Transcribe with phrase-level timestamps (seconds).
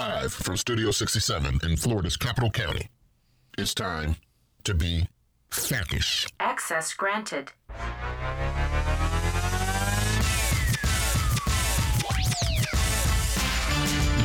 [0.00, 2.88] Live from Studio 67 in Florida's capital county.
[3.58, 4.16] It's time
[4.64, 5.08] to be
[5.50, 6.26] FACish.
[6.40, 7.52] Access granted.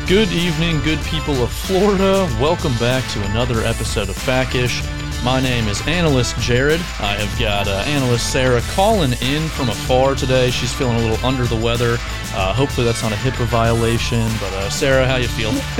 [0.08, 2.26] Good evening, good people of Florida.
[2.39, 5.05] Welcome back to another episode of FACish.
[5.26, 6.80] My name is Analyst Jared.
[7.00, 10.52] I have got uh, Analyst Sarah calling in from afar today.
[10.52, 11.98] She's feeling a little under the weather.
[12.36, 14.22] Uh, hopefully that's not a HIPAA violation.
[14.40, 15.58] But uh, Sarah, how you feeling?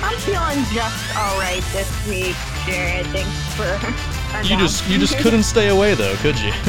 [0.00, 3.04] I'm feeling just all right this week, Jared.
[3.08, 4.46] Thanks for.
[4.46, 6.50] you just you just couldn't stay away though, could you?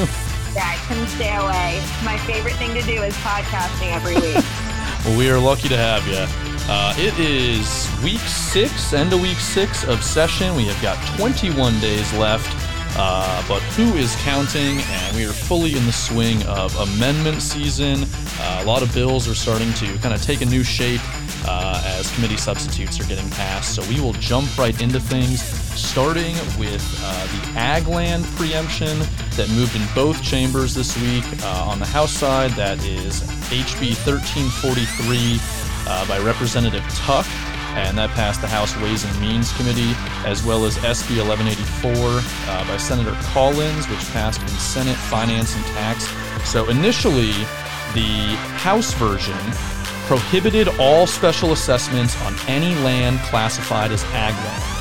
[0.56, 1.80] yeah, I couldn't stay away.
[2.04, 4.44] My favorite thing to do is podcasting every week.
[5.06, 6.55] well, we are lucky to have you.
[6.68, 10.56] Uh, it is week six, end of week six of session.
[10.56, 12.50] We have got 21 days left,
[12.98, 14.80] uh, but who is counting?
[14.80, 18.08] And we are fully in the swing of amendment season.
[18.40, 21.02] Uh, a lot of bills are starting to kind of take a new shape
[21.48, 23.76] uh, as committee substitutes are getting passed.
[23.76, 28.98] So we will jump right into things, starting with uh, the ag land preemption
[29.38, 31.26] that moved in both chambers this week.
[31.44, 37.26] Uh, on the House side, that is HB 1343 uh, by Representative Tuck,
[37.76, 39.94] and that passed the House Ways and Means Committee,
[40.26, 45.66] as well as SB 1184 uh, by Senator Collins, which passed in Senate Finance and
[45.66, 46.08] Tax.
[46.50, 47.34] So initially,
[47.94, 49.38] the House version
[50.08, 54.76] prohibited all special assessments on any land classified as ag land.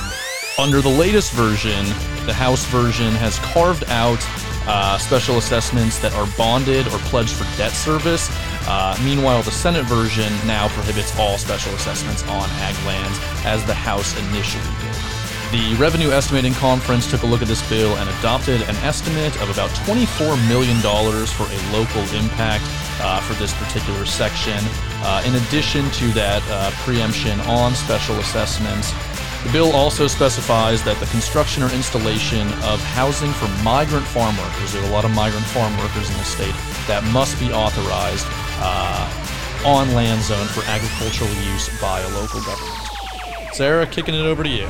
[0.58, 1.84] Under the latest version,
[2.26, 4.20] the House version has carved out
[4.66, 8.28] uh, special assessments that are bonded or pledged for debt service.
[8.66, 13.74] Uh, meanwhile, the Senate version now prohibits all special assessments on ag lands, as the
[13.74, 15.14] House initially did.
[15.54, 19.50] The Revenue Estimating Conference took a look at this bill and adopted an estimate of
[19.50, 22.64] about $24 million for a local impact
[23.00, 24.58] uh, for this particular section.
[25.06, 28.92] Uh, in addition to that uh, preemption on special assessments,
[29.44, 34.72] the bill also specifies that the construction or installation of housing for migrant farm workers,
[34.72, 36.54] there are a lot of migrant farm workers in the state,
[36.88, 38.26] that must be authorized
[38.64, 39.04] uh,
[39.66, 42.72] on land zone for agricultural use by a local government.
[43.52, 44.66] Sarah, kicking it over to you.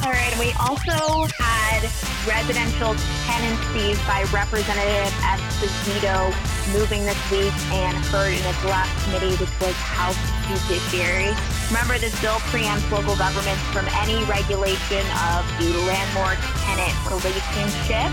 [0.00, 1.84] All right, we also had
[2.24, 2.96] residential
[3.28, 6.32] tenancies by Representative Esposito
[6.72, 10.18] moving this week and heard in its last committee, which was House
[10.48, 11.32] Judiciary.
[11.68, 18.12] Remember, this bill preempts local governments from any regulation of the landlord-tenant relationship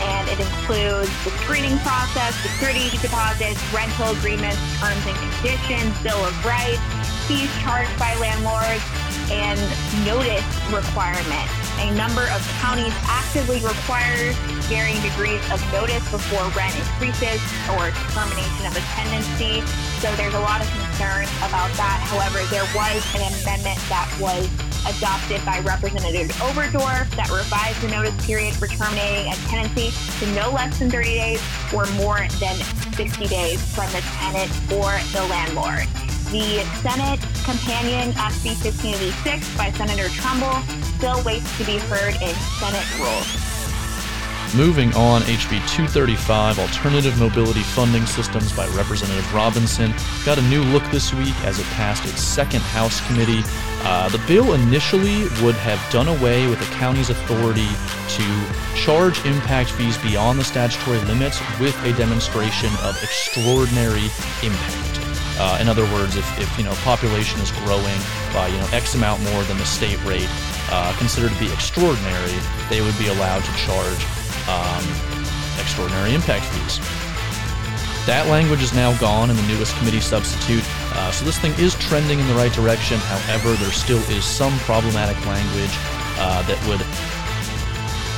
[0.00, 6.32] and it includes the screening process, security deposits, rental agreements, terms and conditions, bill of
[6.44, 6.80] rights,
[7.28, 8.80] fees charged by landlords,
[9.30, 9.60] and
[10.06, 11.59] notice requirements.
[11.80, 14.32] A number of counties actively require
[14.68, 17.40] varying degrees of notice before rent increases
[17.72, 19.64] or termination of a tenancy.
[20.04, 21.98] So there's a lot of concern about that.
[22.04, 24.44] However, there was an amendment that was
[24.86, 30.50] adopted by Representative Overdorf that revised the notice period for terminating a tenancy to no
[30.52, 31.42] less than 30 days
[31.72, 32.56] or more than
[32.92, 35.88] 60 days from the tenant or the landlord.
[36.30, 40.60] The Senate companion SB 1586 by Senator Trumbull
[40.98, 43.50] still waits to be heard in Senate rules.
[44.54, 50.82] Moving on, HB 235, Alternative Mobility Funding Systems by Representative Robinson, got a new look
[50.90, 53.42] this week as it passed its second House committee.
[53.82, 57.68] Uh, the bill initially would have done away with the county's authority
[58.08, 64.06] to charge impact fees beyond the statutory limits with a demonstration of extraordinary
[64.42, 65.09] impact.
[65.40, 67.96] Uh, in other words, if, if you know population is growing
[68.36, 70.28] by you know X amount more than the state rate
[70.68, 72.36] uh, considered to be extraordinary,
[72.68, 74.04] they would be allowed to charge
[74.44, 74.84] um,
[75.56, 76.76] extraordinary impact fees.
[78.04, 81.74] That language is now gone in the newest committee substitute, uh, so this thing is
[81.76, 82.98] trending in the right direction.
[83.08, 85.72] However, there still is some problematic language
[86.20, 86.84] uh, that would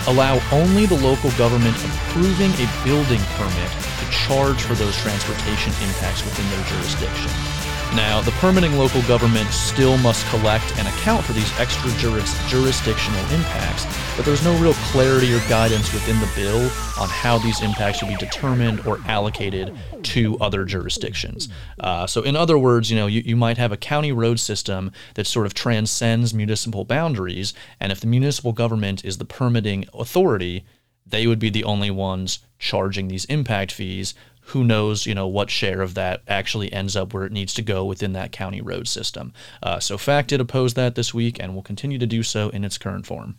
[0.06, 6.24] allow only the local government approving a building permit to charge for those transportation impacts
[6.24, 7.51] within their jurisdiction.
[7.94, 13.20] Now, the permitting local government still must collect and account for these extra juris- jurisdictional
[13.30, 13.84] impacts,
[14.16, 16.62] but there's no real clarity or guidance within the bill
[16.98, 21.50] on how these impacts will be determined or allocated to other jurisdictions.
[21.80, 24.90] Uh, so, in other words, you know, you, you might have a county road system
[25.14, 30.64] that sort of transcends municipal boundaries, and if the municipal government is the permitting authority,
[31.06, 34.14] they would be the only ones charging these impact fees.
[34.46, 37.62] Who knows, you know, what share of that actually ends up where it needs to
[37.62, 39.32] go within that county road system.
[39.62, 42.64] Uh, so FAC did oppose that this week and will continue to do so in
[42.64, 43.36] its current form.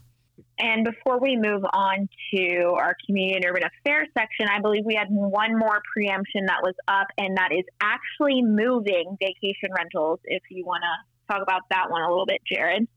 [0.59, 4.95] And before we move on to our community and urban affairs section, I believe we
[4.95, 10.19] had one more preemption that was up, and that is actually moving vacation rentals.
[10.23, 12.87] If you want to talk about that one a little bit, Jared.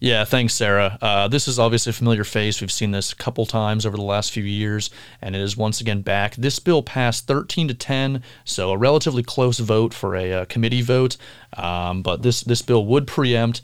[0.00, 0.96] Yeah, thanks, Sarah.
[1.02, 2.60] Uh, this is obviously a familiar face.
[2.60, 4.88] We've seen this a couple times over the last few years,
[5.20, 6.34] and it is once again back.
[6.36, 10.80] This bill passed 13 to 10, so a relatively close vote for a, uh, committee
[10.80, 11.18] vote.
[11.54, 13.60] Um, but this this bill would preempt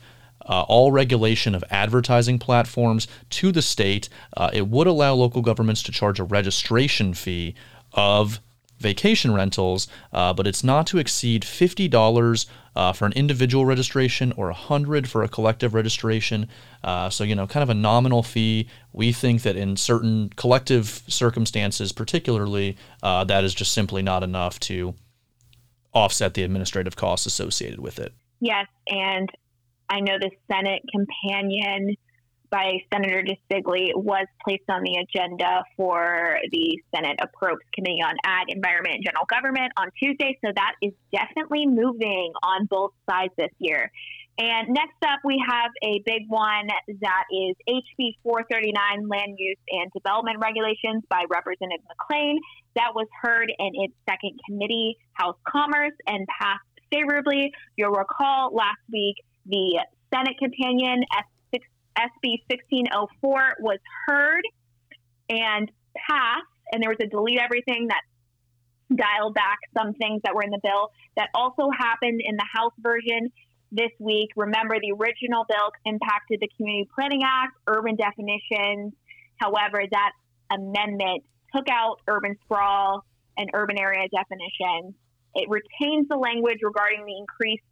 [0.47, 4.07] uh, all regulation of advertising platforms to the state.
[4.35, 7.55] Uh, it would allow local governments to charge a registration fee
[7.93, 8.39] of
[8.79, 12.45] vacation rentals, uh, but it's not to exceed $50
[12.77, 16.47] uh, for an individual registration or 100 for a collective registration.
[16.83, 18.69] Uh, so, you know, kind of a nominal fee.
[18.93, 24.59] We think that in certain collective circumstances, particularly, uh, that is just simply not enough
[24.61, 24.93] to
[25.91, 28.13] offset the administrative costs associated with it.
[28.41, 29.27] Yes, and
[29.89, 31.95] I know the Senate companion
[32.49, 38.49] by Senator DiCeglie was placed on the agenda for the Senate Appropriations Committee on Ag,
[38.49, 40.37] Environment, and General Government on Tuesday.
[40.43, 43.91] So that is definitely moving on both sides this year.
[44.39, 46.67] And next up, we have a big one
[47.01, 52.35] that is HB 439 Land Use and Development Regulations by Representative McClain.
[52.75, 56.61] That was heard in its second committee, House Commerce, and passed
[56.91, 57.51] favorably.
[57.77, 59.15] You'll recall last week
[59.47, 59.79] the
[60.13, 61.03] Senate companion
[61.97, 64.43] SB 1604 was heard
[65.29, 68.01] and passed, and there was a delete everything that
[68.95, 70.91] dialed back some things that were in the bill.
[71.15, 73.31] That also happened in the House version
[73.71, 74.29] this week.
[74.35, 78.93] Remember, the original bill impacted the Community Planning Act, urban definitions.
[79.37, 80.11] However, that
[80.51, 81.23] amendment
[81.55, 83.03] took out urban sprawl
[83.37, 84.95] and urban area definitions.
[85.35, 87.63] It retains the language regarding the increased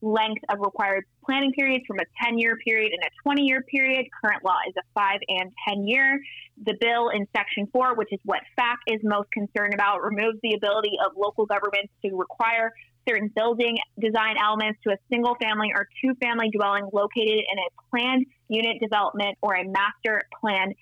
[0.00, 4.06] length of required planning periods from a 10 year period and a 20 year period.
[4.24, 6.18] Current law is a 5 and 10 year.
[6.64, 10.54] The bill in Section 4, which is what FAC is most concerned about, removes the
[10.54, 12.72] ability of local governments to require
[13.06, 17.68] certain building design elements to a single family or two family dwelling located in a
[17.90, 20.72] planned unit development or a master plan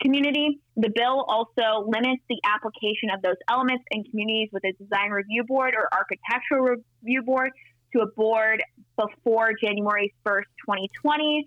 [0.00, 0.60] community.
[0.76, 5.44] The bill also limits the application of those elements in communities with a design review
[5.44, 7.52] board or architectural review board
[7.96, 8.62] to a board
[8.96, 11.44] before January 1st, 2020.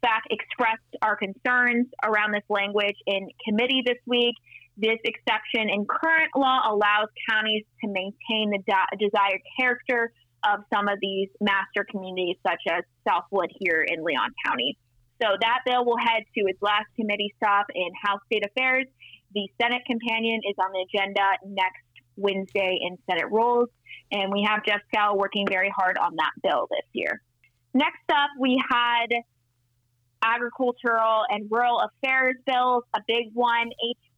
[0.00, 4.34] FAC expressed our concerns around this language in committee this week.
[4.76, 8.62] This exception in current law allows counties to maintain the
[8.98, 10.12] desired character
[10.46, 14.78] of some of these master communities, such as Southwood here in Leon County.
[15.20, 18.86] So that bill will head to its last committee stop in House State Affairs.
[19.34, 21.82] The Senate companion is on the agenda next
[22.18, 23.68] Wednesday in Senate Rules.
[24.12, 27.22] And we have Jeff Scow working very hard on that bill this year.
[27.74, 29.06] Next up, we had
[30.22, 33.70] agricultural and rural affairs bills, a big one,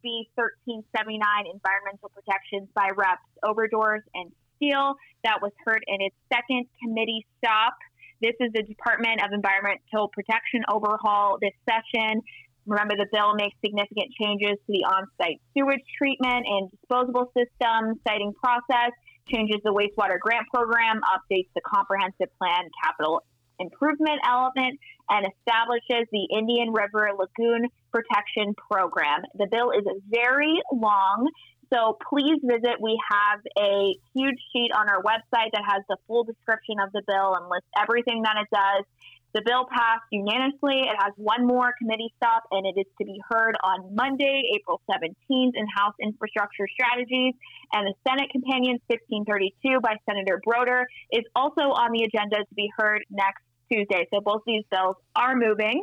[0.03, 1.21] HB 1379,
[1.53, 7.75] environmental protections by Reps Overdorf and Steele, that was heard in its second committee stop.
[8.21, 12.21] This is the Department of Environmental Protection overhaul this session.
[12.65, 17.99] Remember, the bill makes significant changes to the on site sewage treatment and disposable system
[18.07, 18.91] siting process,
[19.27, 23.23] changes the wastewater grant program, updates the comprehensive plan capital
[23.59, 24.79] improvement element,
[25.09, 29.21] and establishes the Indian River Lagoon Protection Program.
[29.35, 31.29] The bill is very long,
[31.71, 32.81] so please visit.
[32.81, 37.01] We have a huge sheet on our website that has the full description of the
[37.07, 38.85] bill and lists everything that it does.
[39.33, 40.83] The bill passed unanimously.
[40.83, 44.81] It has one more committee stop, and it is to be heard on Monday, April
[44.91, 47.33] 17th, in House Infrastructure Strategies.
[47.71, 52.69] And the Senate Companion 1632 by Senator Brodeur is also on the agenda to be
[52.77, 54.05] heard next Tuesday.
[54.13, 55.81] So both these bills are moving.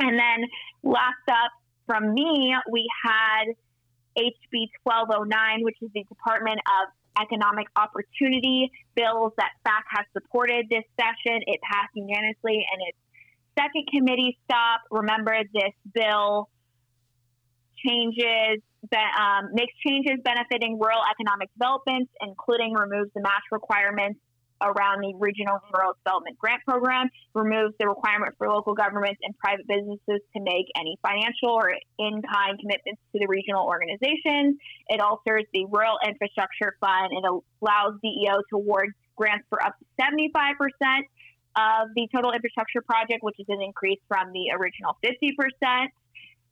[0.00, 0.48] And then
[0.82, 1.52] last up
[1.86, 3.54] from me, we had
[4.18, 10.84] HB 1209, which is the Department of economic opportunity bills that FAC has supported this
[10.98, 11.40] session.
[11.46, 12.98] It passed unanimously and its
[13.58, 14.80] second committee stop.
[14.90, 16.48] Remember, this bill
[17.84, 18.62] changes,
[18.92, 24.20] um, makes changes benefiting rural economic developments, including removes the match requirements
[24.62, 29.66] around the Regional Rural Development Grant Program, removes the requirement for local governments and private
[29.66, 34.56] businesses to make any financial or in kind commitments to the regional organizations.
[34.88, 37.12] It alters the Rural Infrastructure Fund.
[37.12, 40.56] It allows DEO to award grants for up to 75%
[41.56, 45.88] of the total infrastructure project, which is an increase from the original 50%.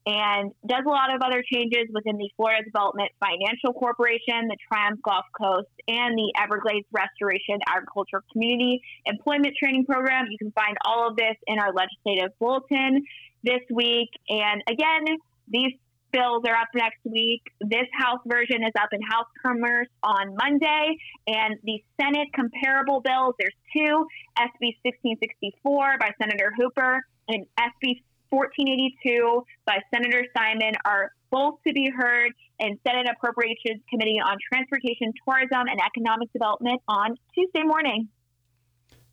[0.07, 5.00] And does a lot of other changes within the Florida Development Financial Corporation, the Triumph
[5.02, 10.26] Gulf Coast, and the Everglades Restoration Agriculture Community Employment Training Program.
[10.31, 13.05] You can find all of this in our legislative bulletin
[13.43, 14.09] this week.
[14.28, 15.05] And again,
[15.49, 15.73] these
[16.12, 17.43] bills are up next week.
[17.61, 23.35] This House version is up in House Commerce on Monday, and the Senate comparable bills,
[23.38, 24.07] there's two,
[24.38, 31.90] SB 1664 by Senator Hooper and SB 1482 by Senator Simon are both to be
[31.90, 38.08] heard in Senate Appropriations Committee on Transportation, Tourism, and Economic Development on Tuesday morning.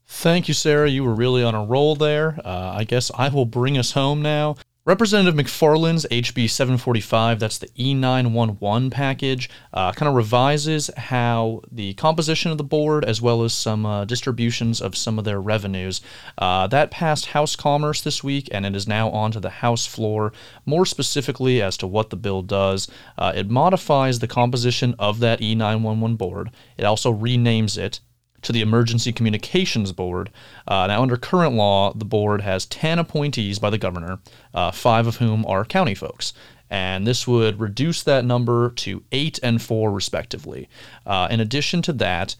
[0.08, 0.90] Thank you, Sarah.
[0.90, 2.40] You were really on a roll there.
[2.46, 4.56] Uh, I guess I will bring us home now.
[4.88, 12.52] Representative McFarland's HB 745, that's the E911 package, uh, kind of revises how the composition
[12.52, 16.02] of the board as well as some uh, distributions of some of their revenues.
[16.38, 20.32] Uh, that passed House Commerce this week and it is now onto the House floor.
[20.68, 22.88] More specifically, as to what the bill does,
[23.18, 26.52] uh, it modifies the composition of that E911 board.
[26.78, 28.02] It also renames it
[28.46, 30.32] to the Emergency Communications Board.
[30.68, 34.20] Uh, now, under current law, the board has 10 appointees by the governor,
[34.54, 36.34] uh, five of whom are county folks.
[36.70, 40.68] And this would reduce that number to eight and four, respectively.
[41.06, 42.36] Uh, in addition to that,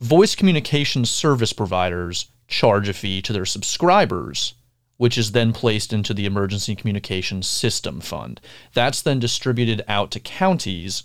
[0.00, 4.54] voice communication service providers charge a fee to their subscribers
[4.98, 8.40] which is then placed into the Emergency Communications System Fund.
[8.74, 11.04] That's then distributed out to counties,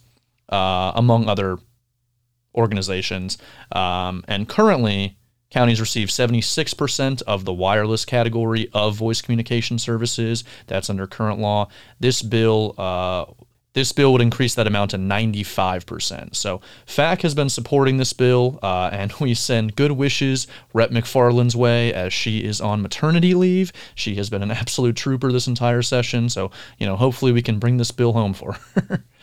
[0.50, 1.60] uh, among other
[2.56, 3.38] organizations.
[3.72, 5.18] Um, and currently,
[5.50, 10.44] counties receive 76% of the wireless category of voice communication services.
[10.68, 11.70] That's under current law.
[12.00, 12.76] This bill.
[12.78, 13.26] Uh,
[13.74, 16.36] this bill would increase that amount to 95%.
[16.36, 20.92] So FAC has been supporting this bill, uh, and we send good wishes Rep.
[20.92, 23.74] McFarland's way as she is on maternity leave.
[23.96, 27.60] She has been an absolute trooper this entire session, so you know hopefully we can
[27.60, 29.04] bring this bill home for her.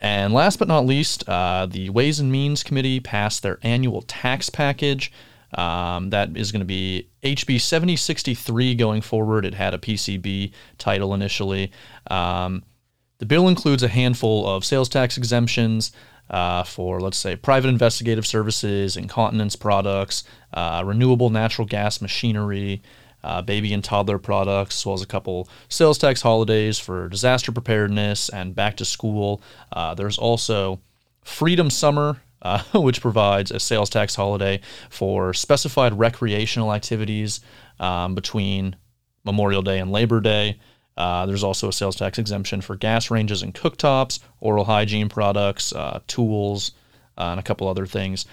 [0.00, 4.48] And last but not least, uh, the Ways and Means Committee passed their annual tax
[4.48, 5.12] package.
[5.54, 9.44] Um, that is going to be HB 7063 going forward.
[9.44, 11.72] It had a PCB title initially.
[12.10, 12.62] Um,
[13.18, 15.90] the bill includes a handful of sales tax exemptions
[16.30, 22.82] uh, for, let's say, private investigative services, incontinence products, uh, renewable natural gas machinery,
[23.24, 27.52] uh, baby and toddler products, as well as a couple sales tax holidays for disaster
[27.52, 29.42] preparedness and back to school.
[29.72, 30.80] Uh, there's also
[31.22, 37.40] Freedom Summer, uh, which provides a sales tax holiday for specified recreational activities
[37.80, 38.76] um, between
[39.24, 40.58] Memorial Day and Labor Day.
[40.96, 45.72] Uh, there's also a sales tax exemption for gas ranges and cooktops, oral hygiene products,
[45.72, 46.72] uh, tools,
[47.16, 48.26] uh, and a couple other things.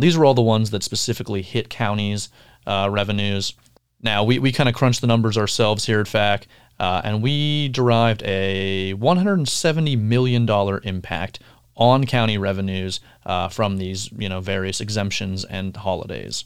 [0.00, 2.30] these are all the ones that specifically hit counties'
[2.66, 3.54] revenues.
[4.02, 6.46] Now, we, we kind of crunched the numbers ourselves here at FAC,
[6.78, 10.48] uh, and we derived a $170 million
[10.84, 11.40] impact
[11.76, 16.44] on county revenues uh, from these you know various exemptions and holidays.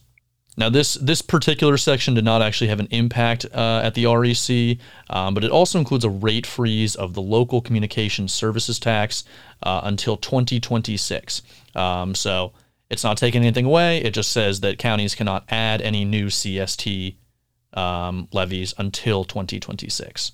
[0.57, 4.79] Now, this this particular section did not actually have an impact uh, at the REC,
[5.11, 9.25] um, but it also includes a rate freeze of the local communication services tax
[9.65, 11.43] uh, until 2026.
[11.75, 12.53] Um, so
[12.89, 13.99] it's not taking anything away.
[13.99, 17.17] It just says that counties cannot add any new CST
[17.75, 20.33] um, levies until 2026.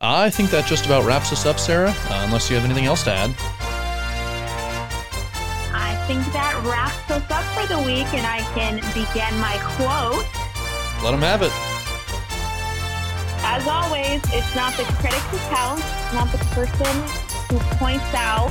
[0.00, 3.02] I think that just about wraps us up, Sarah, uh, unless you have anything else
[3.04, 3.30] to add.
[5.74, 10.24] I think that wraps us up for the week, and I can begin my quote.
[11.04, 11.52] Let them have it.
[13.42, 15.84] As always, it's not the critic who counts,
[16.14, 16.94] not the person
[17.50, 18.50] who points out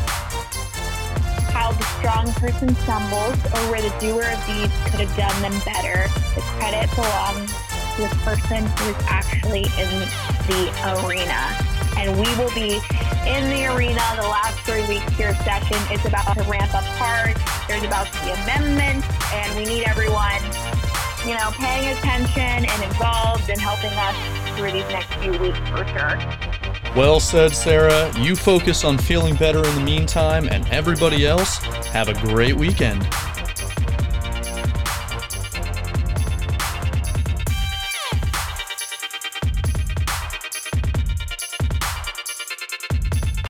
[1.59, 5.51] how the strong person stumbles or where the doer of deeds could have done them
[5.67, 6.07] better.
[6.31, 7.51] The credit belongs
[7.99, 9.91] to the person who is actually in
[10.47, 10.71] the
[11.03, 11.51] arena.
[11.99, 12.79] And we will be
[13.27, 15.75] in the arena the last three weeks here session.
[15.91, 17.35] It's about to ramp up hard.
[17.67, 19.03] There's about to be amendments,
[19.35, 20.39] and we need everyone,
[21.27, 24.15] you know, paying attention and involved and helping us
[24.55, 26.48] through these next few weeks for sure.
[26.99, 28.11] Well said, Sarah.
[28.19, 33.07] You focus on feeling better in the meantime, and everybody else, have a great weekend.